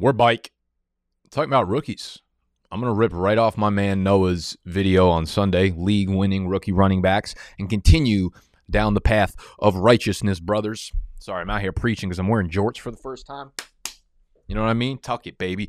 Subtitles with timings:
[0.00, 0.52] We're bike.
[1.32, 2.20] Talking about rookies.
[2.70, 6.70] I'm going to rip right off my man Noah's video on Sunday, league winning rookie
[6.70, 8.30] running backs, and continue
[8.70, 10.92] down the path of righteousness, brothers.
[11.18, 13.50] Sorry, I'm out here preaching because I'm wearing jorts for the first time.
[14.46, 14.98] You know what I mean?
[14.98, 15.68] Tuck it, baby.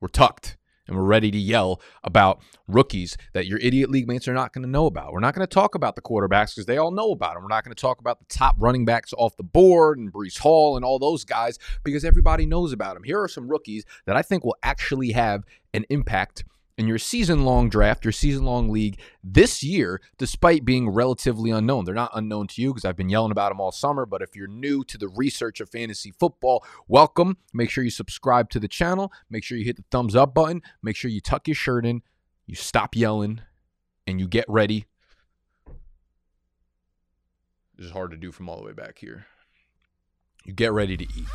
[0.00, 0.56] We're tucked
[0.88, 4.64] and we're ready to yell about rookies that your idiot league mates are not going
[4.64, 5.12] to know about.
[5.12, 7.42] We're not going to talk about the quarterbacks because they all know about them.
[7.42, 10.38] We're not going to talk about the top running backs off the board and Breece
[10.38, 13.04] Hall and all those guys because everybody knows about them.
[13.04, 16.44] Here are some rookies that I think will actually have an impact
[16.78, 21.84] in your season long draft, your season long league this year, despite being relatively unknown.
[21.84, 24.06] They're not unknown to you because I've been yelling about them all summer.
[24.06, 27.36] But if you're new to the research of fantasy football, welcome.
[27.52, 29.12] Make sure you subscribe to the channel.
[29.28, 30.62] Make sure you hit the thumbs up button.
[30.80, 32.02] Make sure you tuck your shirt in,
[32.46, 33.40] you stop yelling,
[34.06, 34.86] and you get ready.
[37.76, 39.26] This is hard to do from all the way back here.
[40.44, 41.26] You get ready to eat.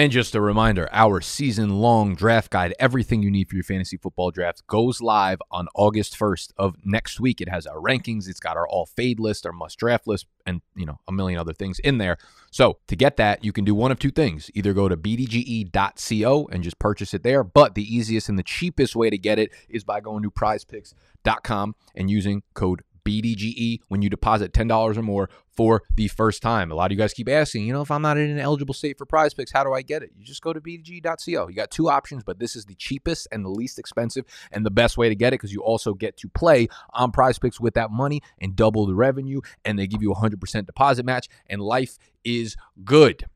[0.00, 3.98] And just a reminder our season long draft guide, everything you need for your fantasy
[3.98, 7.42] football draft, goes live on August 1st of next week.
[7.42, 10.62] It has our rankings, it's got our all fade list, our must draft list, and
[10.74, 12.16] you know, a million other things in there.
[12.50, 14.50] So to get that, you can do one of two things.
[14.54, 17.44] Either go to bdge.co and just purchase it there.
[17.44, 21.74] But the easiest and the cheapest way to get it is by going to prizepicks.com
[21.94, 26.70] and using code BDGE when you deposit $10 or more for the first time.
[26.70, 28.74] A lot of you guys keep asking, you know, if I'm not in an eligible
[28.74, 30.10] state for prize picks, how do I get it?
[30.16, 31.48] You just go to bdg.co.
[31.48, 34.70] You got two options, but this is the cheapest and the least expensive and the
[34.70, 37.74] best way to get it because you also get to play on prize picks with
[37.74, 39.40] that money and double the revenue.
[39.64, 41.28] And they give you a 100% deposit match.
[41.48, 43.26] And life is good.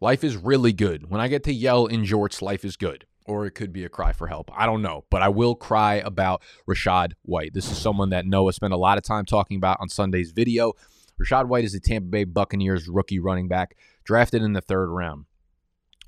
[0.00, 1.10] Life is really good.
[1.10, 3.88] When I get to yell in jorts, life is good or it could be a
[3.88, 4.50] cry for help.
[4.56, 7.54] I don't know, but I will cry about Rachaad White.
[7.54, 10.72] This is someone that Noah spent a lot of time talking about on Sunday's video.
[11.20, 15.26] Rachaad White is the Tampa Bay Buccaneers rookie running back, drafted in the third round.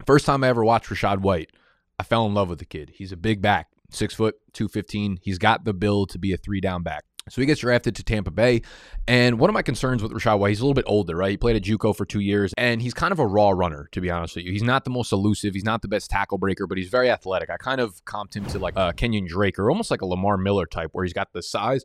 [0.07, 1.51] First time I ever watched Rachaad White,
[1.99, 2.93] I fell in love with the kid.
[2.95, 5.19] He's a big back, six foot, 215.
[5.23, 7.05] He's got the build to be a three down back.
[7.29, 8.63] So he gets drafted to Tampa Bay.
[9.07, 11.31] And one of my concerns with Rachaad White, he's a little bit older, right?
[11.31, 14.01] He played at Juco for two years, and he's kind of a raw runner, to
[14.01, 14.53] be honest with you.
[14.53, 15.55] He's not the most elusive.
[15.55, 17.51] He's not the best tackle breaker, but he's very athletic.
[17.51, 20.37] I kind of comped him to like a Kenyon Drake or almost like a Lamar
[20.37, 21.85] Miller type, where he's got the size,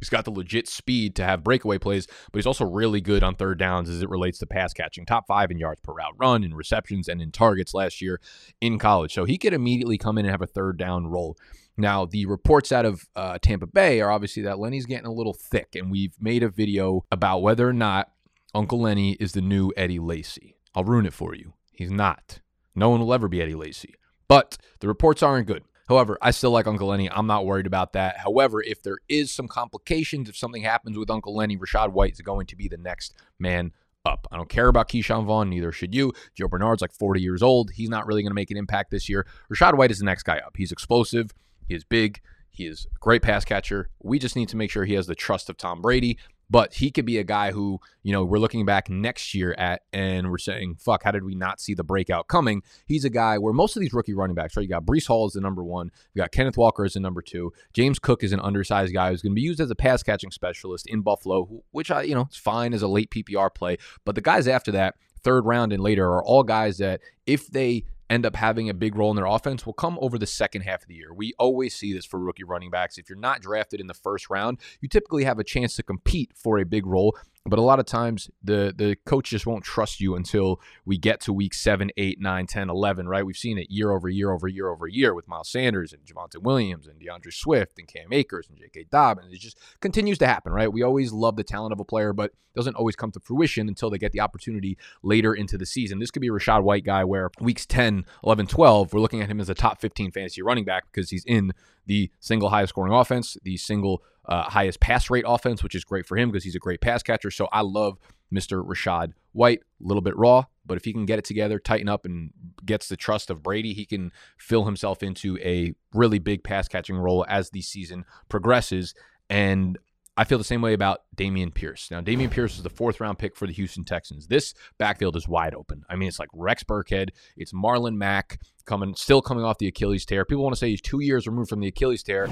[0.00, 3.36] He's got the legit speed to have breakaway plays, but he's also really good on
[3.36, 5.04] third downs as it relates to pass catching.
[5.04, 8.20] Top five in yards per route run, in receptions, and in targets last year
[8.60, 9.12] in college.
[9.12, 11.36] So he could immediately come in and have a third down role.
[11.80, 15.34] Now, the reports out of uh, Tampa Bay are obviously that Lenny's getting a little
[15.34, 18.10] thick, and we've made a video about whether or not
[18.54, 20.56] Uncle Lenny is the new Eddie Lacy.
[20.74, 21.54] I'll ruin it for you.
[21.72, 22.40] He's not.
[22.74, 23.94] No one will ever be Eddie Lacy.
[24.28, 25.64] But the reports aren't good.
[25.88, 27.10] However, I still like Uncle Lenny.
[27.10, 28.18] I'm not worried about that.
[28.18, 32.20] However, if there is some complications, if something happens with Uncle Lenny, Rachaad White is
[32.20, 33.72] going to be the next man
[34.04, 34.28] up.
[34.30, 36.12] I don't care about Ke'Shawn Vaughn, neither should you.
[36.38, 37.72] Gio Bernard's like 40 years old.
[37.72, 39.26] He's not really going to make an impact this year.
[39.52, 40.56] Rachaad White is the next guy up.
[40.56, 41.32] He's explosive.
[41.70, 42.20] He is big.
[42.50, 43.90] He is a great pass catcher.
[44.02, 46.18] We just need to make sure he has the trust of Tom Brady.
[46.50, 49.82] But he could be a guy who, you know, we're looking back next year at
[49.92, 52.64] and we're saying, fuck, how did we not see the breakout coming?
[52.86, 54.64] He's a guy where most of these rookie running backs, right?
[54.64, 55.92] You got Breece Hall as the number one.
[56.12, 57.52] You got Kenneth Walker as the number two.
[57.72, 60.32] James Cook is an undersized guy who's going to be used as a pass catching
[60.32, 63.76] specialist in Buffalo, which I, you know, it's fine as a late PPR play.
[64.04, 67.84] But the guys after that, third round and later, are all guys that if they
[68.10, 70.82] end up having a big role in their offense will come over the second half
[70.82, 71.14] of the year.
[71.14, 72.98] We always see this for rookie running backs.
[72.98, 76.32] If you're not drafted in the first round, you typically have a chance to compete
[76.34, 77.16] for a big role
[77.46, 81.20] but a lot of times the the coach just won't trust you until we get
[81.22, 83.24] to week 7, 8, 9, 10, 11, right?
[83.24, 86.42] We've seen it year over year over year over year with Miles Sanders and Javonte
[86.42, 88.86] Williams and D'Andre Swift and Cam Akers and J.K.
[88.90, 89.32] Dobbins.
[89.32, 90.70] It just continues to happen, right?
[90.70, 93.90] We always love the talent of a player, but doesn't always come to fruition until
[93.90, 95.98] they get the opportunity later into the season.
[95.98, 99.30] This could be a Rachaad White guy where weeks 10, 11, 12, we're looking at
[99.30, 101.52] him as a top 15 fantasy running back because he's in
[101.86, 106.06] the single highest scoring offense, the single uh, highest pass rate offense, which is great
[106.06, 107.30] for him because he's a great pass catcher.
[107.30, 107.98] So I love
[108.32, 108.64] Mr.
[108.64, 109.60] Rachaad White.
[109.60, 112.30] A little bit raw, but if he can get it together, tighten up, and
[112.64, 116.96] gets the trust of Brady, he can fill himself into a really big pass catching
[116.96, 118.94] role as the season progresses.
[119.30, 119.78] And
[120.16, 121.90] I feel the same way about Dameon Pierce.
[121.90, 124.26] Now, Dameon Pierce is the fourth round pick for the Houston Texans.
[124.26, 125.84] This backfield is wide open.
[125.88, 127.08] I mean, it's like Rex Burkhead,
[127.38, 130.26] it's Marlon Mack coming, still coming off the Achilles tear.
[130.26, 132.28] People want to say he's two years removed from the Achilles tear.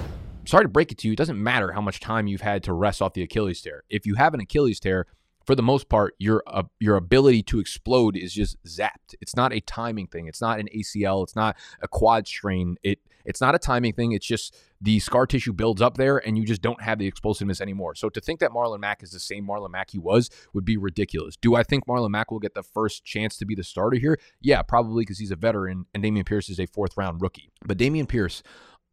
[0.49, 2.73] Sorry to break it to you, it doesn't matter how much time you've had to
[2.73, 3.85] rest off the Achilles tear.
[3.89, 5.07] If you have an Achilles tear,
[5.49, 9.15] for the most part, your uh, your ability to explode is just zapped.
[9.23, 10.27] It's not a timing thing.
[10.27, 11.23] It's not an ACL.
[11.23, 12.77] It's not a quad strain.
[12.83, 14.13] It It's not a timing thing.
[14.13, 17.63] It's just the scar tissue builds up there and you just don't have the explosiveness
[17.63, 17.95] anymore.
[17.95, 20.77] So to think that Marlon Mack is the same Marlon Mack he was would be
[20.77, 21.35] ridiculous.
[21.37, 24.21] Do I think Marlon Mack will get the first chance to be the starter here?
[24.43, 27.51] Yeah, probably because he's a veteran and Dameon Pierce is a fourth round rookie.
[27.65, 28.43] But Dameon Pierce,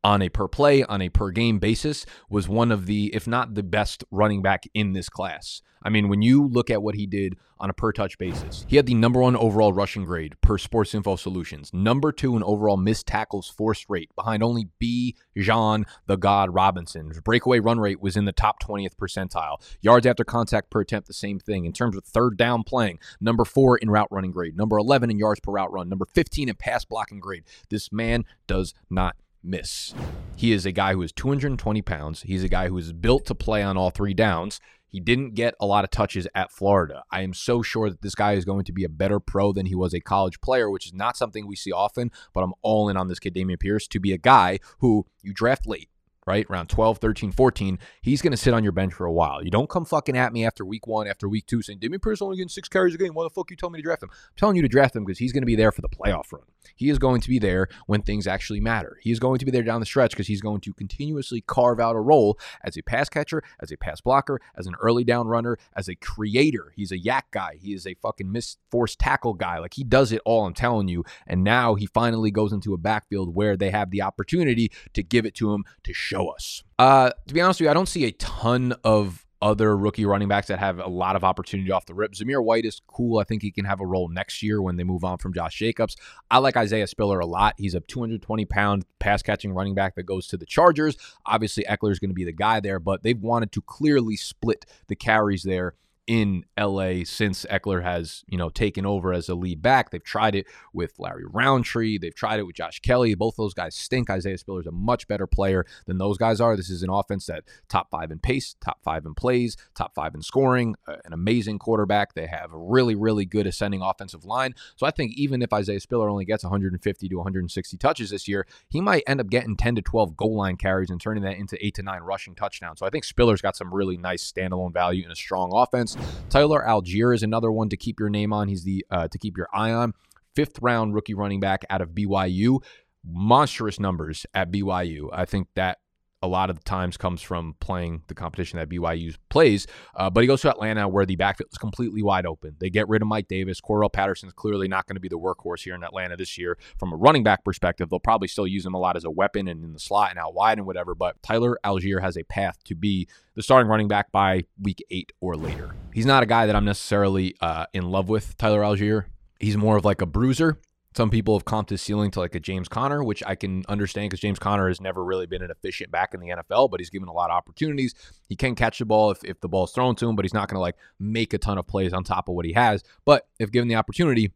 [0.06, 3.56] on a per play, on a per game basis, was one of the, if not
[3.56, 5.64] the best running back in this class.
[5.82, 8.76] I mean, when you look at what he did on a per touch basis, he
[8.76, 12.78] had the number one overall rushing grade per Sports Info Solutions, number two in overall
[12.78, 15.16] missed tackles forced rate, behind only B.
[15.36, 17.10] Jean the God Robinson.
[17.10, 19.58] His breakaway run rate was in the top 20th percentile.
[19.82, 21.66] Yards after contact per attempt, the same thing.
[21.66, 25.18] In terms of third down playing, number four in route running grade, number 11 in
[25.18, 27.44] yards per route run, number 15 in pass blocking grade.
[27.70, 29.16] This man does not
[29.46, 29.94] miss.
[30.36, 32.22] He is a guy who is 220 pounds.
[32.22, 34.60] He's a guy who is built to play on all three downs.
[34.88, 37.04] He didn't get a lot of touches at Florida.
[37.12, 39.66] I am so sure that this guy is going to be a better pro than
[39.66, 42.88] he was a college player, which is not something we see often, but I'm all
[42.88, 45.90] in on this kid, Dameon Pierce, to be a guy who you draft late
[46.26, 46.46] right?
[46.50, 49.44] Around 12, 13, 14, he's going to sit on your bench for a while.
[49.44, 52.22] You don't come fucking at me after week one, after week two, saying, Dameon Pierce
[52.22, 53.14] only getting six carries a game.
[53.14, 54.10] Why the fuck you tell me to draft him?
[54.12, 56.32] I'm telling you to draft him because he's going to be there for the playoff
[56.32, 56.44] run.
[56.76, 58.98] He is going to be there when things actually matter.
[59.02, 61.80] He is going to be there down the stretch because he's going to continuously carve
[61.80, 65.28] out a role as a pass catcher, as a pass blocker, as an early down
[65.28, 66.74] runner, as a creator.
[66.76, 67.58] He's a YAC guy.
[67.62, 69.60] He is a fucking miss force tackle guy.
[69.60, 71.04] Like he does it all, I'm telling you.
[71.28, 75.26] And now he finally goes into a backfield where they have the opportunity to give
[75.26, 76.64] it to him to show us.
[76.80, 80.28] Uh, to be honest with you, I don't see a ton of other rookie running
[80.28, 82.14] backs that have a lot of opportunity off the rip.
[82.14, 83.20] Zamir White is cool.
[83.20, 85.58] I think he can have a role next year when they move on from Josh
[85.58, 85.96] Jacobs.
[86.32, 87.54] I like Isaiah Spiller a lot.
[87.58, 90.98] He's a 220 pound pass catching running back that goes to the Chargers.
[91.26, 94.66] Obviously, Ekeler is going to be the guy there, but they've wanted to clearly split
[94.88, 95.76] the carries there
[96.08, 99.90] in LA since Ekeler has, you know, taken over as a lead back.
[99.90, 101.98] They've tried it with Larry Rountree.
[101.98, 103.16] They've tried it with Josh Kelley.
[103.16, 104.10] Both those guys stink.
[104.10, 106.56] Isaiah Spiller is a much better player than those guys are.
[106.56, 110.14] This is an offense that top five in pace, top five in plays, top five
[110.14, 112.14] in scoring, an amazing quarterback.
[112.14, 114.54] They have a really, really good ascending offensive line.
[114.76, 118.46] So I think even if Isaiah Spiller only gets 150 to 160 touches this year,
[118.70, 121.64] he might end up getting 10 to 12 goal line carries and turning that into
[121.66, 122.80] eight to nine rushing touchdowns.
[122.80, 125.95] So I think Spiller's got some really nice standalone value in a strong offense.
[126.30, 128.48] Tyler Allgeier is another one to keep your name on.
[128.48, 129.94] He's the uh, to keep your eye on.
[130.36, 132.62] Fifth round rookie running back out of BYU.
[133.04, 135.10] Monstrous numbers at BYU.
[135.14, 135.78] I think that
[136.26, 139.68] a lot of the times comes from playing the competition that BYU plays.
[139.96, 142.56] Uh, but he goes to Atlanta where the backfield is completely wide open.
[142.60, 143.62] They get rid of Mike Davis.
[143.62, 146.58] Cordarrelle Patterson's clearly not going to be the workhorse here in Atlanta this year.
[146.78, 149.48] From a running back perspective, they'll probably still use him a lot as a weapon
[149.48, 150.96] and in the slot and out wide and whatever.
[150.96, 155.12] But Tyler Allgeier has a path to be the starting running back by week eight
[155.22, 155.76] or later.
[155.94, 159.06] He's not a guy that I'm necessarily uh, in love with, Tyler Allgeier.
[159.40, 160.58] He's more of like a bruiser.
[160.96, 164.10] Some people have comped his ceiling to like a James Conner, which I can understand
[164.10, 166.90] because James Conner has never really been an efficient back in the NFL, but he's
[166.90, 167.94] given a lot of opportunities.
[168.30, 170.48] He can catch the ball if, if the ball's thrown to him, but he's not
[170.48, 172.82] going to like make a ton of plays on top of what he has.
[173.04, 174.32] But if given the opportunity,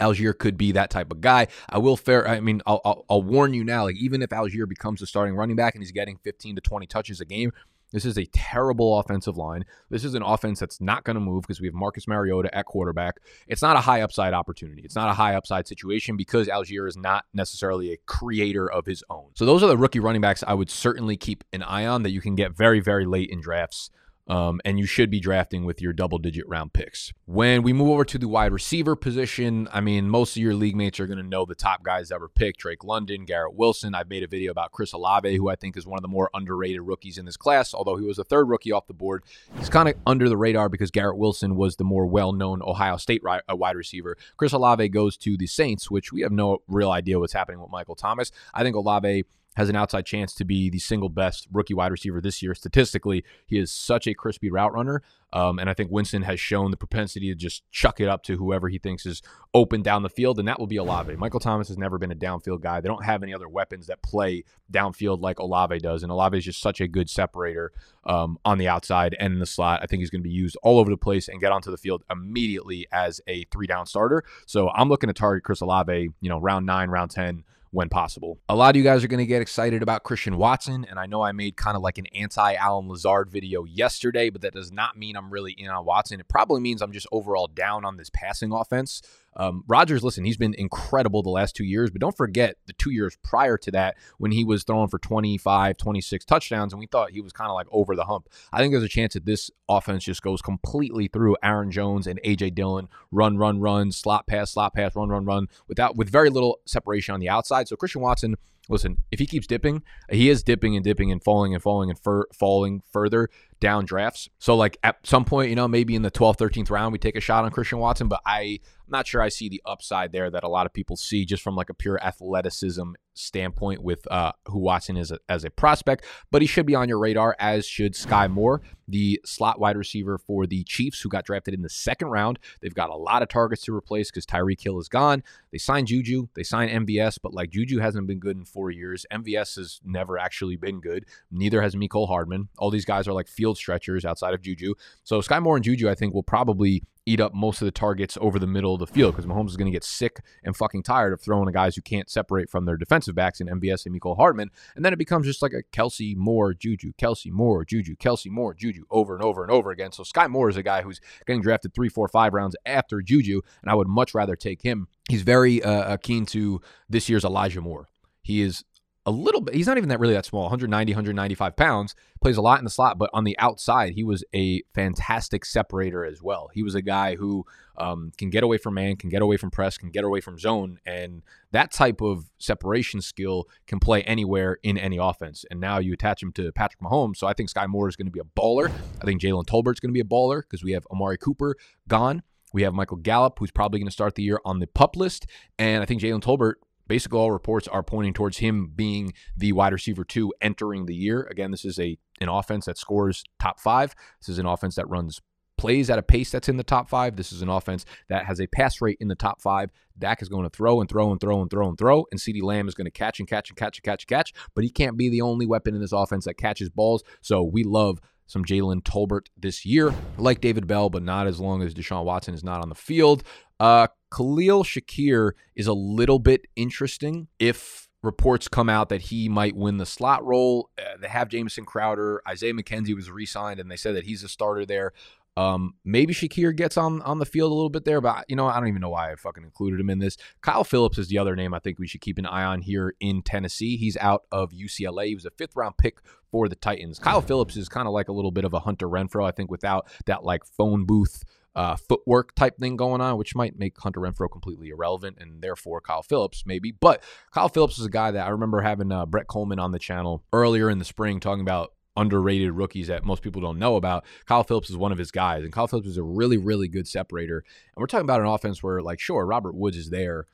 [0.00, 1.46] Allgeier could be that type of guy.
[1.68, 2.26] I will fair.
[2.26, 3.84] I mean, I'll, I'll, I'll warn you now.
[3.84, 6.86] Like even if Allgeier becomes the starting running back and he's getting 15 to 20
[6.88, 7.52] touches a game,
[7.92, 9.64] this is a terrible offensive line.
[9.90, 12.66] This is an offense that's not going to move because we have Marcus Mariota at
[12.66, 13.16] quarterback.
[13.46, 14.82] It's not a high upside opportunity.
[14.82, 19.02] It's not a high upside situation because Allgeier is not necessarily a creator of his
[19.08, 19.30] own.
[19.34, 22.10] So those are the rookie running backs I would certainly keep an eye on that
[22.10, 23.90] you can get very, very late in drafts.
[24.28, 27.12] Um, and you should be drafting with your double digit round picks.
[27.24, 30.76] When we move over to the wide receiver position, I mean, most of your league
[30.76, 33.94] mates are going to know the top guys that were picked Drake London, Garrett Wilson.
[33.94, 36.30] I've made a video about Chris Olave, who I think is one of the more
[36.34, 39.22] underrated rookies in this class, although he was the third rookie off the board.
[39.58, 42.98] He's kind of under the radar because Garrett Wilson was the more well known Ohio
[42.98, 44.16] State ri- uh, wide receiver.
[44.36, 47.70] Chris Olave goes to the Saints, which we have no real idea what's happening with
[47.70, 48.30] Michael Thomas.
[48.52, 49.24] I think Olave
[49.58, 52.54] has an outside chance to be the single best rookie wide receiver this year.
[52.54, 55.02] Statistically, he is such a crispy route runner.
[55.32, 58.36] Um, and I think Winston has shown the propensity to just chuck it up to
[58.36, 59.20] whoever he thinks is
[59.52, 61.14] open down the field, and that will be Olave.
[61.16, 62.80] Michael Thomas has never been a downfield guy.
[62.80, 66.44] They don't have any other weapons that play downfield like Olave does, and Olave is
[66.44, 67.72] just such a good separator
[68.06, 69.80] um, on the outside and in the slot.
[69.82, 71.76] I think he's going to be used all over the place and get onto the
[71.76, 74.22] field immediately as a three down starter.
[74.46, 78.38] So I'm looking to target Chris Olave, you know, round nine, round 10 when possible.
[78.48, 81.06] A lot of you guys are going to get excited about Christian Watson, and I
[81.06, 84.72] know I made kind of like an anti Allen Lazard video yesterday, but that does
[84.72, 86.20] not mean I'm really in on Watson.
[86.20, 89.02] It probably means I'm just overall down on this passing offense.
[89.38, 92.90] Um, Rodgers, listen, he's been incredible the last two years, but don't forget the two
[92.90, 97.12] years prior to that when he was throwing for 25, 26 touchdowns, and we thought
[97.12, 98.28] he was kind of like over the hump.
[98.52, 102.20] I think there's a chance that this offense just goes completely through Aaron Jones and
[102.24, 106.30] AJ Dillon, run, run, run, slot pass, slot pass, run, run, run, without with very
[106.30, 107.68] little separation on the outside.
[107.68, 108.34] So Christian Watson
[108.68, 111.98] listen, if he keeps dipping, he is dipping and dipping and falling and falling and
[111.98, 113.28] fur- falling further
[113.60, 114.28] down drafts.
[114.38, 117.16] So like at some point, you know, maybe in the 12th, 13th round, we take
[117.16, 120.30] a shot on Christian Watson, but I, I'm not sure I see the upside there
[120.30, 124.32] that a lot of people see just from like a pure athleticism standpoint with uh,
[124.46, 126.04] who Watson is a, as a prospect.
[126.30, 130.18] But he should be on your radar, as should Sky Moore, the slot wide receiver
[130.18, 132.38] for the Chiefs, who got drafted in the second round.
[132.60, 135.22] They've got a lot of targets to replace because Tyreek Hill is gone.
[135.52, 139.04] They signed Juju, they signed MVS, but like Juju hasn't been good in four years.
[139.12, 141.06] MVS has never actually been good.
[141.30, 142.48] Neither has Mecole Hardman.
[142.58, 144.74] All these guys are like field stretchers outside of Juju.
[145.04, 148.18] So Sky Moore and Juju, I think, will probably eat up most of the targets
[148.20, 150.82] over the middle of the field because Mahomes is going to get sick and fucking
[150.82, 153.98] tired of throwing the guys who can't separate from their defensive backs in MVS and
[153.98, 154.50] Mecole Hardman.
[154.76, 158.54] And then it becomes just like a Kelce Moore, Juju, Kelce Moore, Juju, Kelce Moore,
[158.54, 159.92] Juju over and over and over again.
[159.92, 163.40] So Sky Moore is a guy who's getting drafted three, four, five rounds after Juju,
[163.62, 164.88] and I would much rather take him.
[165.08, 167.88] He's very uh, keen to this year's Elijah Moore.
[168.22, 168.64] He is
[169.08, 169.54] a little bit.
[169.54, 170.42] He's not even that really that small.
[170.42, 171.94] 190, 195 pounds.
[172.20, 176.04] Plays a lot in the slot, but on the outside, he was a fantastic separator
[176.04, 176.50] as well.
[176.52, 177.46] He was a guy who
[177.78, 180.38] um, can get away from man, can get away from press, can get away from
[180.38, 181.22] zone, and
[181.52, 185.46] that type of separation skill can play anywhere in any offense.
[185.50, 188.08] And now you attach him to Patrick Mahomes, so I think Sky Moore is going
[188.08, 188.70] to be a baller.
[189.00, 191.56] I think Jalen Tolbert's going to be a baller because we have Amari Cooper
[191.88, 192.22] gone.
[192.52, 195.26] We have Michael Gallup, who's probably going to start the year on the pup list.
[195.58, 196.54] And I think Jalen Tolbert
[196.88, 201.26] basically all reports are pointing towards him being the wide receiver two entering the year.
[201.30, 203.94] Again, this is a an offense that scores top five.
[204.20, 205.20] This is an offense that runs
[205.56, 207.16] plays at a pace that's in the top five.
[207.16, 209.70] This is an offense that has a pass rate in the top five.
[209.98, 212.42] Dak is going to throw and throw and throw and throw and throw, and CeeDee
[212.42, 214.32] Lamb is going to catch and catch and catch and catch and catch.
[214.54, 217.02] But he can't be the only weapon in this offense that catches balls.
[217.20, 221.62] So we love some Jalen Tolbert this year, like David Bell, but not as long
[221.62, 223.24] as Deshaun Watson is not on the field.
[223.60, 229.56] Uh, Khalil Shakir is a little bit interesting if reports come out that he might
[229.56, 230.70] win the slot role.
[230.78, 232.22] Uh, they have Jamison Crowder.
[232.28, 234.92] Isaiah McKenzie was re signed, and they said that he's a starter there.
[235.36, 238.48] Um, maybe Shakir gets on on the field a little bit there, but you know,
[238.48, 240.16] I don't even know why I fucking included him in this.
[240.40, 242.94] Kyle Phillips is the other name I think we should keep an eye on here
[242.98, 243.76] in Tennessee.
[243.76, 245.06] He's out of UCLA.
[245.06, 245.98] He was a fifth round pick
[246.32, 246.98] for the Titans.
[246.98, 249.48] Kyle Phillips is kind of like a little bit of a Hunter Renfrow, I think,
[249.48, 251.22] without that like phone booth
[251.54, 255.80] uh, footwork type thing going on, which might make Hunter Renfrow completely irrelevant and therefore
[255.80, 256.72] Kyle Phillips maybe.
[256.72, 257.02] But
[257.32, 260.22] Kyle Phillips is a guy that I remember having uh, Brett Coleman on the channel
[260.32, 264.04] earlier in the spring talking about underrated rookies that most people don't know about.
[264.24, 266.86] Kyle Phillips is one of his guys, and Kyle Phillips is a really, really good
[266.86, 267.38] separator.
[267.38, 270.26] And we're talking about an offense where, like, sure, Robert Woods is there,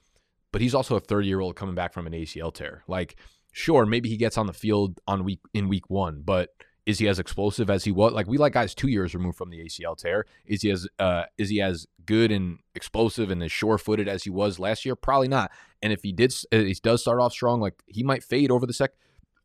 [0.52, 2.84] but he's also a 30 year old coming back from an ACL tear.
[2.86, 3.16] Like,
[3.50, 6.50] sure, maybe he gets on the field on week in week one, but
[6.86, 8.12] is he as explosive as he was?
[8.12, 10.26] Like we like guys two years removed from the ACL tear.
[10.46, 14.24] Is he as uh, is he as good and explosive and as sure footed as
[14.24, 14.94] he was last year?
[14.94, 15.50] Probably not.
[15.82, 17.60] And if he did, uh, he does start off strong.
[17.60, 18.92] Like he might fade over the sec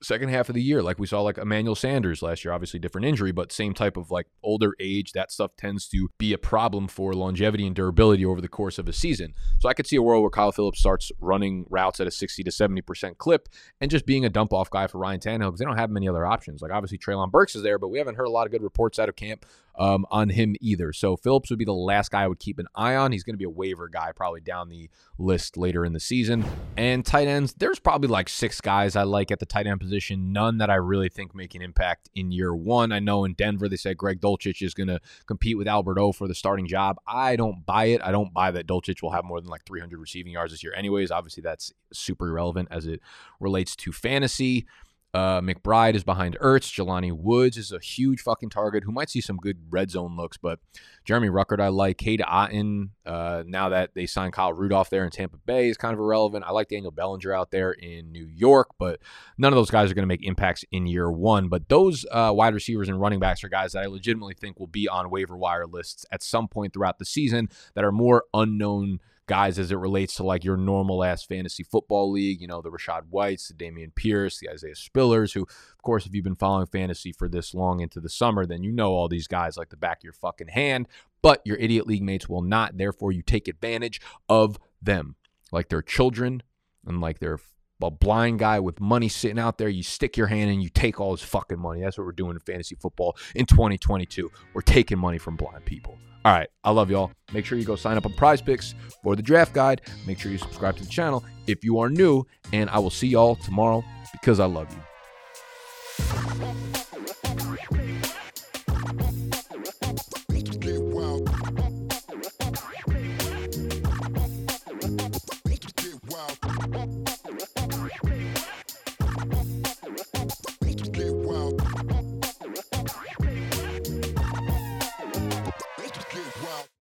[0.02, 3.06] second half of the year, like we saw like Emmanuel Sanders last year, obviously different
[3.06, 5.12] injury, but same type of like older age.
[5.12, 8.88] That stuff tends to be a problem for longevity and durability over the course of
[8.88, 9.34] a season.
[9.60, 12.44] So I could see a world where Kyle Phillips starts running routes at a 60
[12.44, 13.50] to 70% clip
[13.82, 16.08] and just being a dump off guy for Ryan Tannehill because they don't have many
[16.08, 16.62] other options.
[16.62, 19.00] Like obviously Treylon Burks is there, but we haven't heard a lot of good reports
[19.00, 19.46] out of camp
[19.80, 20.92] um, on him either.
[20.92, 23.14] So Phillips would be the last guy I would keep an eye on.
[23.14, 26.44] He's going to be a waiver guy probably down the list later in the season.
[26.76, 30.34] And tight ends, there's probably like six guys I like at the tight end position.
[30.34, 32.92] None that I really think make an impact in year one.
[32.92, 36.12] I know in Denver they said Greg Dulcich is going to compete with Albert O
[36.12, 36.98] for the starting job.
[37.08, 38.02] I don't buy it.
[38.04, 40.74] I don't buy that Dulcich will have more than like 300 receiving yards this year.
[40.76, 43.00] Anyways, obviously that's super irrelevant as it
[43.40, 44.68] relates to fantasy.
[45.12, 46.72] Uh, McBride is behind Ertz.
[46.72, 50.38] Jelani Woods is a huge fucking target who might see some good red zone looks.
[50.38, 50.60] But
[51.04, 51.98] Jeremy Ruckert, I like.
[51.98, 55.94] Cade Otton, uh, now that they signed Kyle Rudolph there in Tampa Bay, is kind
[55.94, 56.46] of irrelevant.
[56.46, 59.00] I like Daniel Bellinger out there in New York, but
[59.38, 61.50] none of those guys are going to make impacts in year one.
[61.50, 64.68] But those uh, wide receivers and running backs are guys that I legitimately think will
[64.68, 69.00] be on waiver wire lists at some point throughout the season that are more unknown
[69.30, 72.42] guys as it relates to like your normal ass fantasy football league.
[72.42, 76.16] You know, the Rachaad Whites, the Dameon Pierce, the Isaiah Spillers, who, of course, if
[76.16, 79.28] you've been following fantasy for this long into the summer, then you know all these
[79.28, 80.88] guys like the back of your fucking hand.
[81.22, 82.78] But your idiot league mates will not.
[82.78, 85.16] Therefore, you take advantage of them
[85.52, 86.42] like they're children
[86.86, 87.40] and like they're
[87.82, 89.70] a blind guy with money sitting out there.
[89.70, 91.82] You stick your hand and you take all his fucking money.
[91.82, 94.32] That's what we're doing in fantasy football in 2022.
[94.54, 95.98] We're taking money from blind people.
[96.26, 96.50] All right.
[96.64, 97.12] I love y'all.
[97.34, 99.82] Make sure you go sign up on Prize Picks for the draft guide.
[100.06, 102.26] Make sure you subscribe to the channel if you are new.
[102.52, 104.82] And I will see y'all tomorrow because I love you.